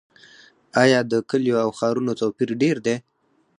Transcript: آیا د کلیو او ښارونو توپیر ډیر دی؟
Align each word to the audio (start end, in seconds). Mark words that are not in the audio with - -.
آیا 0.83 0.99
د 1.11 1.13
کلیو 1.29 1.57
او 1.65 1.69
ښارونو 1.77 2.11
توپیر 2.21 2.49
ډیر 2.61 2.77
دی؟ 2.85 2.95